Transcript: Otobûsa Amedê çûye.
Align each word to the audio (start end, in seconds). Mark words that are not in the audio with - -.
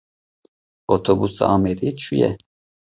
Otobûsa 0.93 1.43
Amedê 1.55 1.89
çûye. 2.01 2.31